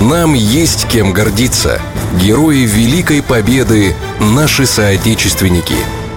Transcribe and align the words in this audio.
Нам 0.00 0.34
есть 0.34 0.86
кем 0.88 1.12
гордиться. 1.12 1.80
Герои 2.20 2.66
Великой 2.66 3.20
Победы– 3.20 3.96
наши 4.20 4.64
соотечественники– 4.64 5.74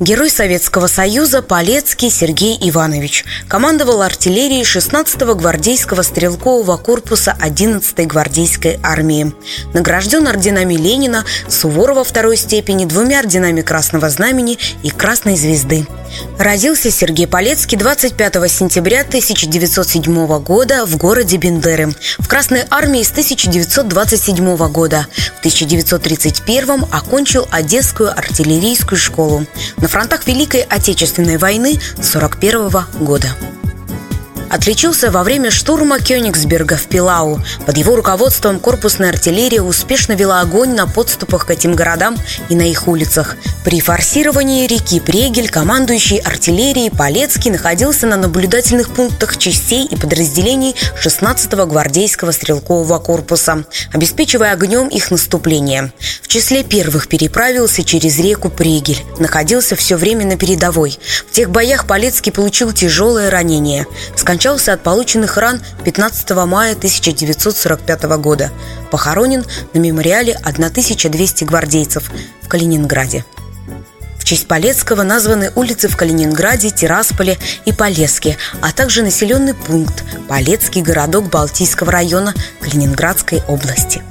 Герой 0.00 0.28
Советского 0.28 0.88
Союза 0.88 1.40
Полецкий 1.40 2.10
Сергей 2.10 2.58
Иванович 2.60 3.24
командовал 3.46 4.02
артиллерией 4.02 4.64
16-го 4.64 5.36
гвардейского 5.36 6.02
стрелкового 6.02 6.76
корпуса 6.78 7.36
11-й 7.40 8.04
гвардейской 8.04 8.80
армии. 8.82 9.32
Награжден 9.72 10.26
орденами 10.26 10.74
Ленина, 10.74 11.24
Суворова 11.48 12.02
второй 12.02 12.36
степени, 12.36 12.86
двумя 12.86 13.20
орденами 13.20 13.60
Красного 13.60 14.10
Знамени 14.10 14.58
и 14.82 14.90
Красной 14.90 15.36
Звезды. 15.36 15.86
Родился 16.38 16.90
Сергей 16.90 17.26
Полецкий 17.26 17.76
25 17.78 18.50
сентября 18.50 19.02
1907 19.02 20.38
года 20.40 20.86
в 20.86 20.96
городе 20.96 21.36
Бендеры. 21.36 21.94
В 22.18 22.28
Красной 22.28 22.64
армии 22.70 23.02
с 23.02 23.10
1927 23.10 24.56
года. 24.68 25.06
В 25.36 25.38
1931 25.38 26.84
окончил 26.90 27.46
Одесскую 27.50 28.10
артиллерийскую 28.10 28.98
школу. 28.98 29.46
На 29.84 29.88
фронтах 29.88 30.26
Великой 30.26 30.62
Отечественной 30.62 31.36
войны 31.36 31.78
1941 31.98 33.04
года. 33.04 33.28
Отличился 34.48 35.10
во 35.10 35.24
время 35.24 35.50
штурма 35.50 35.98
Кёнигсберга 35.98 36.76
в 36.76 36.86
Пилау. 36.86 37.38
Под 37.66 37.76
его 37.76 37.94
руководством 37.94 38.60
корпусная 38.60 39.10
артиллерия 39.10 39.60
успешно 39.60 40.12
вела 40.12 40.40
огонь 40.40 40.74
на 40.74 40.86
подступах 40.86 41.44
к 41.44 41.50
этим 41.50 41.74
городам 41.74 42.16
и 42.48 42.56
на 42.56 42.62
их 42.62 42.88
улицах. 42.88 43.36
При 43.62 43.80
форсировании 43.80 44.66
реки 44.66 45.00
Прегель 45.00 45.50
командующий 45.50 46.18
артиллерией 46.18 46.90
Полецкий 46.90 47.50
находился 47.50 48.06
на 48.06 48.16
наблюдательных 48.16 48.90
пунктах 48.90 49.36
частей 49.36 49.84
и 49.86 49.96
подразделений 49.96 50.74
16-го 51.02 51.66
гвардейского 51.66 52.30
стрелкового 52.30 52.98
корпуса, 53.00 53.64
обеспечивая 53.92 54.52
огнем 54.52 54.88
их 54.88 55.10
наступление. 55.10 55.92
Числе 56.34 56.64
первых 56.64 57.06
переправился 57.06 57.84
через 57.84 58.18
реку 58.18 58.50
Прегель, 58.50 59.04
находился 59.20 59.76
все 59.76 59.94
время 59.94 60.26
на 60.26 60.36
передовой. 60.36 60.98
В 61.28 61.30
тех 61.30 61.48
боях 61.48 61.86
Полецкий 61.86 62.32
получил 62.32 62.72
тяжелое 62.72 63.30
ранение. 63.30 63.86
Скончался 64.16 64.72
от 64.72 64.82
полученных 64.82 65.36
ран 65.36 65.62
15 65.84 66.30
мая 66.44 66.72
1945 66.72 68.02
года. 68.18 68.50
Похоронен 68.90 69.44
на 69.74 69.78
мемориале 69.78 70.34
1200 70.42 71.44
гвардейцев 71.44 72.10
в 72.42 72.48
Калининграде. 72.48 73.24
В 74.18 74.24
честь 74.24 74.48
Полецкого 74.48 75.04
названы 75.04 75.52
улицы 75.54 75.86
в 75.86 75.96
Калининграде, 75.96 76.70
Тирасполе 76.70 77.38
и 77.64 77.72
Полеске, 77.72 78.38
а 78.60 78.72
также 78.72 79.04
населенный 79.04 79.54
пункт 79.54 80.02
Полецкий 80.28 80.82
городок 80.82 81.30
Балтийского 81.30 81.92
района 81.92 82.34
Калининградской 82.60 83.40
области. 83.46 84.02